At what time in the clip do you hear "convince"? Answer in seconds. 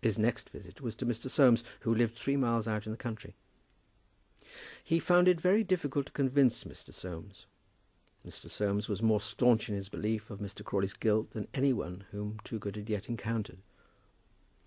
6.12-6.64